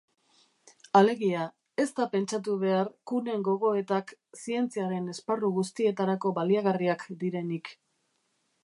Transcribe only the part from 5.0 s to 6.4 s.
esparru guztietarako